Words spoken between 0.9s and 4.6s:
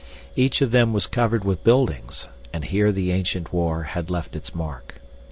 was covered with buildings, and here the ancient war had left its